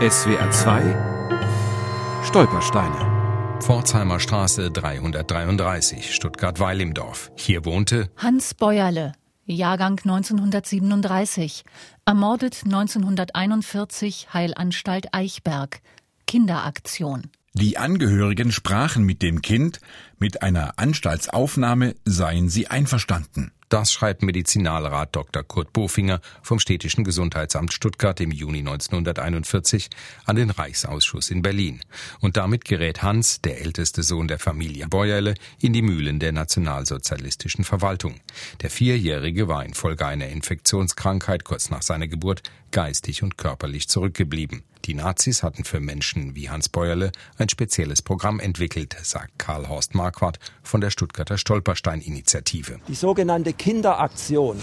SWR 0.00 0.50
2 0.50 2.22
Stolpersteine 2.24 3.58
Pforzheimer 3.60 4.18
Straße 4.18 4.70
333, 4.70 6.14
Stuttgart-Weil 6.14 6.80
im 6.80 6.94
Dorf. 6.94 7.30
Hier 7.36 7.66
wohnte 7.66 8.08
Hans 8.16 8.54
Bäuerle, 8.54 9.12
Jahrgang 9.44 10.00
1937, 10.02 11.64
ermordet 12.06 12.62
1941 12.64 14.32
Heilanstalt 14.32 15.12
Eichberg, 15.12 15.82
Kinderaktion. 16.26 17.24
Die 17.52 17.78
Angehörigen 17.78 18.52
sprachen 18.52 19.02
mit 19.04 19.22
dem 19.22 19.42
Kind, 19.42 19.80
mit 20.20 20.40
einer 20.40 20.78
Anstaltsaufnahme 20.78 21.96
seien 22.04 22.48
sie 22.48 22.68
einverstanden. 22.68 23.50
Das 23.68 23.92
schreibt 23.92 24.22
Medizinalrat 24.22 25.14
Dr. 25.16 25.42
Kurt 25.42 25.72
Bofinger 25.72 26.20
vom 26.42 26.60
Städtischen 26.60 27.02
Gesundheitsamt 27.02 27.72
Stuttgart 27.72 28.20
im 28.20 28.30
Juni 28.30 28.60
1941 28.60 29.90
an 30.26 30.36
den 30.36 30.50
Reichsausschuss 30.50 31.30
in 31.30 31.42
Berlin. 31.42 31.80
Und 32.20 32.36
damit 32.36 32.64
gerät 32.64 33.02
Hans, 33.02 33.40
der 33.40 33.60
älteste 33.60 34.04
Sohn 34.04 34.28
der 34.28 34.38
Familie 34.38 34.86
Bäuerle, 34.86 35.34
in 35.58 35.72
die 35.72 35.82
Mühlen 35.82 36.20
der 36.20 36.30
nationalsozialistischen 36.30 37.64
Verwaltung. 37.64 38.20
Der 38.60 38.70
Vierjährige 38.70 39.48
war 39.48 39.64
infolge 39.64 40.06
einer 40.06 40.28
Infektionskrankheit 40.28 41.44
kurz 41.44 41.70
nach 41.70 41.82
seiner 41.82 42.06
Geburt 42.06 42.44
geistig 42.70 43.24
und 43.24 43.38
körperlich 43.38 43.88
zurückgeblieben. 43.88 44.62
Die 44.86 44.94
Nazis 44.94 45.42
hatten 45.42 45.64
für 45.64 45.78
Menschen 45.78 46.34
wie 46.34 46.48
Hans 46.48 46.70
Bäuerle 46.70 47.12
ein 47.36 47.50
spezielles 47.50 48.00
Programm 48.00 48.40
entwickelt, 48.40 48.96
sagt 49.02 49.38
Karl 49.38 49.68
Horst 49.68 49.94
Marquardt 49.94 50.38
von 50.62 50.80
der 50.80 50.90
Stuttgarter 50.90 51.36
Stolperstein-Initiative. 51.36 52.78
Die 52.88 52.94
sogenannte 52.94 53.52
Kinderaktion 53.52 54.56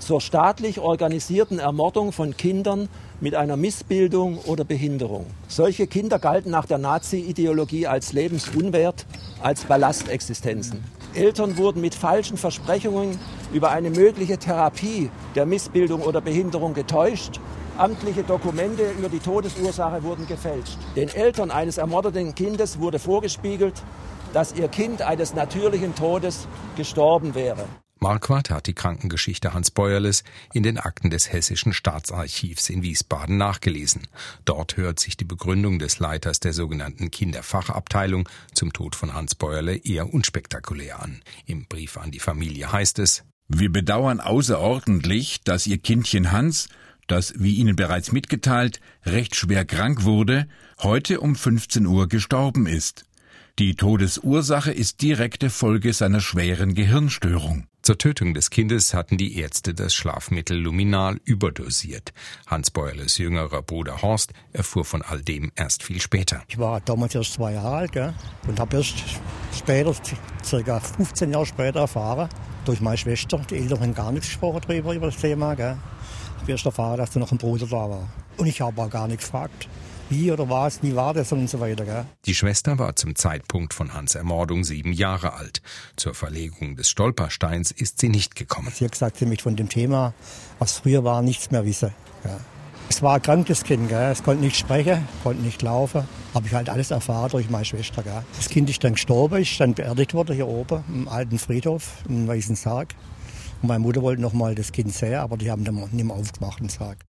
zur 0.00 0.20
staatlich 0.20 0.80
organisierten 0.80 1.60
Ermordung 1.60 2.10
von 2.10 2.36
Kindern 2.36 2.88
mit 3.20 3.36
einer 3.36 3.56
Missbildung 3.56 4.38
oder 4.38 4.64
Behinderung. 4.64 5.26
Solche 5.46 5.86
Kinder 5.86 6.18
galten 6.18 6.50
nach 6.50 6.66
der 6.66 6.78
Nazi-Ideologie 6.78 7.86
als 7.86 8.12
lebensunwert, 8.12 9.06
als 9.40 9.64
Ballastexistenzen. 9.64 10.82
Eltern 11.14 11.56
wurden 11.56 11.80
mit 11.80 11.94
falschen 11.94 12.36
Versprechungen 12.36 13.18
über 13.52 13.70
eine 13.70 13.90
mögliche 13.90 14.38
Therapie 14.38 15.10
der 15.34 15.46
Missbildung 15.46 16.02
oder 16.02 16.20
Behinderung 16.20 16.74
getäuscht 16.74 17.40
Amtliche 17.80 18.24
Dokumente 18.24 18.90
über 18.90 19.08
die 19.08 19.20
Todesursache 19.20 20.02
wurden 20.02 20.26
gefälscht. 20.26 20.76
Den 20.96 21.08
Eltern 21.08 21.50
eines 21.50 21.78
ermordeten 21.78 22.34
Kindes 22.34 22.78
wurde 22.78 22.98
vorgespiegelt, 22.98 23.82
dass 24.34 24.52
ihr 24.52 24.68
Kind 24.68 25.00
eines 25.00 25.32
natürlichen 25.32 25.94
Todes 25.94 26.46
gestorben 26.76 27.34
wäre. 27.34 27.64
Marquardt 27.98 28.50
hat 28.50 28.66
die 28.66 28.74
Krankengeschichte 28.74 29.54
Hans 29.54 29.70
Bäuerles 29.70 30.24
in 30.52 30.62
den 30.62 30.76
Akten 30.76 31.08
des 31.08 31.32
Hessischen 31.32 31.72
Staatsarchivs 31.72 32.68
in 32.68 32.82
Wiesbaden 32.82 33.38
nachgelesen. 33.38 34.08
Dort 34.44 34.76
hört 34.76 35.00
sich 35.00 35.16
die 35.16 35.24
Begründung 35.24 35.78
des 35.78 36.00
Leiters 36.00 36.38
der 36.38 36.52
sogenannten 36.52 37.10
Kinderfachabteilung 37.10 38.28
zum 38.52 38.74
Tod 38.74 38.94
von 38.94 39.14
Hans 39.14 39.34
Bäuerle 39.34 39.76
eher 39.76 40.12
unspektakulär 40.12 41.02
an. 41.02 41.22
Im 41.46 41.64
Brief 41.64 41.96
an 41.96 42.10
die 42.10 42.20
Familie 42.20 42.70
heißt 42.70 42.98
es 42.98 43.24
Wir 43.48 43.72
bedauern 43.72 44.20
außerordentlich, 44.20 45.40
dass 45.44 45.66
Ihr 45.66 45.78
Kindchen 45.78 46.30
Hans 46.30 46.68
das, 47.10 47.34
wie 47.36 47.54
Ihnen 47.56 47.76
bereits 47.76 48.12
mitgeteilt, 48.12 48.80
recht 49.04 49.34
schwer 49.34 49.64
krank 49.64 50.04
wurde, 50.04 50.46
heute 50.82 51.20
um 51.20 51.34
15 51.34 51.86
Uhr 51.86 52.08
gestorben 52.08 52.66
ist. 52.66 53.04
Die 53.58 53.74
Todesursache 53.74 54.72
ist 54.72 55.02
direkte 55.02 55.50
Folge 55.50 55.92
seiner 55.92 56.20
schweren 56.20 56.74
Gehirnstörung. 56.74 57.66
Zur 57.82 57.98
Tötung 57.98 58.34
des 58.34 58.50
Kindes 58.50 58.94
hatten 58.94 59.16
die 59.18 59.38
Ärzte 59.38 59.74
das 59.74 59.92
Schlafmittel 59.92 60.56
Luminal 60.56 61.18
überdosiert. 61.24 62.12
Hans 62.46 62.70
Beuerles 62.70 63.18
jüngerer 63.18 63.62
Bruder 63.62 64.02
Horst 64.02 64.32
erfuhr 64.52 64.84
von 64.84 65.02
all 65.02 65.20
dem 65.20 65.50
erst 65.56 65.82
viel 65.82 66.00
später. 66.00 66.42
Ich 66.48 66.58
war 66.58 66.80
damals 66.80 67.14
erst 67.14 67.34
zwei 67.34 67.54
Jahre 67.54 67.74
alt 67.74 67.92
gell, 67.92 68.14
und 68.46 68.60
habe 68.60 68.76
erst 68.78 68.94
später, 69.56 69.94
circa 70.44 70.80
15 70.80 71.32
Jahre 71.32 71.46
später 71.46 71.80
erfahren, 71.80 72.28
durch 72.64 72.80
meine 72.80 72.98
Schwester, 72.98 73.40
die 73.50 73.56
Eltern 73.56 73.80
haben 73.80 73.94
gar 73.94 74.12
nichts 74.12 74.28
gesprochen 74.28 74.60
darüber, 74.66 74.94
über 74.94 75.06
das 75.06 75.16
Thema. 75.16 75.54
Gell 75.54 75.76
habe 76.50 76.56
erst 76.56 76.66
erfahren, 76.66 76.98
dass 76.98 77.10
da 77.10 77.20
noch 77.20 77.32
ein 77.32 77.38
Bruder 77.38 77.66
da 77.66 77.90
war. 77.90 78.08
Und 78.36 78.46
ich 78.46 78.60
habe 78.60 78.80
auch 78.82 78.90
gar 78.90 79.06
nicht 79.06 79.20
gefragt, 79.20 79.68
wie 80.08 80.32
oder 80.32 80.48
was, 80.48 80.82
wie 80.82 80.96
war 80.96 81.14
das 81.14 81.30
und 81.30 81.48
so 81.48 81.60
weiter. 81.60 81.84
Gell? 81.84 82.04
Die 82.26 82.34
Schwester 82.34 82.78
war 82.78 82.96
zum 82.96 83.14
Zeitpunkt 83.14 83.72
von 83.72 83.94
Hans 83.94 84.16
Ermordung 84.16 84.64
sieben 84.64 84.92
Jahre 84.92 85.34
alt. 85.34 85.62
Zur 85.96 86.14
Verlegung 86.14 86.74
des 86.74 86.90
Stolpersteins 86.90 87.70
ist 87.70 88.00
sie 88.00 88.08
nicht 88.08 88.34
gekommen. 88.34 88.72
Sie 88.74 88.84
hat 88.84 88.92
gesagt, 88.92 89.18
sie 89.18 89.26
möchte 89.26 89.44
von 89.44 89.54
dem 89.54 89.68
Thema, 89.68 90.12
was 90.58 90.78
früher 90.78 91.04
war, 91.04 91.22
nichts 91.22 91.50
mehr 91.52 91.64
wissen. 91.64 91.92
Ja. 92.24 92.38
Es 92.88 93.02
war 93.02 93.14
ein 93.14 93.22
krankes 93.22 93.62
Kind, 93.62 93.88
gell? 93.88 94.10
es 94.10 94.24
konnte 94.24 94.42
nicht 94.42 94.56
sprechen, 94.56 95.06
konnte 95.22 95.42
nicht 95.42 95.62
laufen. 95.62 96.08
Habe 96.34 96.48
ich 96.48 96.54
halt 96.54 96.68
alles 96.68 96.90
erfahren 96.90 97.30
durch 97.30 97.48
meine 97.48 97.64
Schwester. 97.64 98.02
Gell? 98.02 98.24
Das 98.36 98.48
Kind 98.48 98.68
ist 98.68 98.82
dann 98.82 98.94
gestorben, 98.94 99.40
ist 99.40 99.60
dann 99.60 99.74
beerdigt 99.74 100.12
worden 100.12 100.34
hier 100.34 100.48
oben 100.48 100.82
im 100.88 101.08
alten 101.08 101.38
Friedhof, 101.38 101.98
im 102.08 102.26
Weißen 102.26 102.56
Sarg. 102.56 102.88
Und 103.62 103.68
meine 103.68 103.80
Mutter 103.80 104.02
wollte 104.02 104.22
noch 104.22 104.32
mal 104.32 104.54
das 104.54 104.72
Kind 104.72 104.92
sehen, 104.92 105.16
aber 105.16 105.36
die 105.36 105.50
haben 105.50 105.64
dann 105.64 105.76
nicht 105.76 106.04
mehr 106.04 106.16
aufgemacht, 106.16 106.60
den 106.60 106.68
Sarg. 106.68 107.09